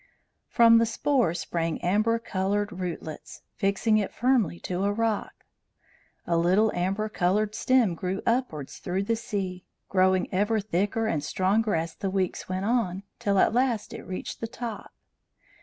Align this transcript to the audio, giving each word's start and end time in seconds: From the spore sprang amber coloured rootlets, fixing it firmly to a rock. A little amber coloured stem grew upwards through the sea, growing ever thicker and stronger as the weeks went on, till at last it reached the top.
From 0.47 0.79
the 0.79 0.87
spore 0.87 1.35
sprang 1.35 1.79
amber 1.83 2.17
coloured 2.17 2.71
rootlets, 2.79 3.43
fixing 3.53 3.99
it 3.99 4.11
firmly 4.11 4.59
to 4.61 4.83
a 4.83 4.91
rock. 4.91 5.45
A 6.25 6.37
little 6.37 6.71
amber 6.73 7.07
coloured 7.07 7.53
stem 7.53 7.93
grew 7.93 8.23
upwards 8.25 8.79
through 8.79 9.03
the 9.03 9.15
sea, 9.15 9.63
growing 9.89 10.27
ever 10.33 10.59
thicker 10.59 11.05
and 11.05 11.23
stronger 11.23 11.75
as 11.75 11.93
the 11.93 12.09
weeks 12.09 12.49
went 12.49 12.65
on, 12.65 13.03
till 13.19 13.37
at 13.37 13.53
last 13.53 13.93
it 13.93 14.01
reached 14.01 14.41
the 14.41 14.47
top. 14.47 14.91